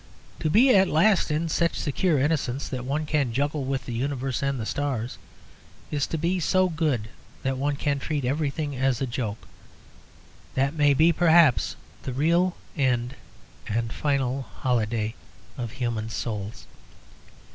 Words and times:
To 0.39 0.49
be 0.49 0.73
at 0.75 0.87
last 0.87 1.29
in 1.29 1.47
such 1.47 1.77
secure 1.79 2.17
innocence 2.17 2.67
that 2.69 2.85
one 2.85 3.05
can 3.05 3.33
juggle 3.33 3.65
with 3.65 3.85
the 3.85 3.93
universe 3.93 4.41
and 4.41 4.59
the 4.59 4.65
stars, 4.65 5.19
to 5.91 6.17
be 6.17 6.39
so 6.39 6.69
good 6.69 7.07
that 7.43 7.59
one 7.59 7.75
can 7.75 7.99
treat 7.99 8.25
everything 8.25 8.75
as 8.75 8.99
a 8.99 9.05
joke 9.05 9.47
that 10.55 10.73
may 10.73 10.95
be, 10.95 11.13
perhaps, 11.13 11.75
the 12.01 12.13
real 12.13 12.55
end 12.75 13.13
and 13.67 13.93
final 13.93 14.41
holiday 14.41 15.13
of 15.55 15.73
human 15.73 16.09
souls. 16.09 16.65